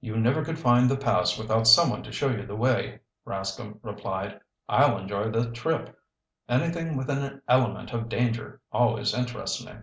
[0.00, 4.40] "You never could find the pass without someone to show you the way," Rascomb replied.
[4.66, 5.94] "I'll enjoy the trip.
[6.48, 9.74] Anything with an element of danger always interests me!"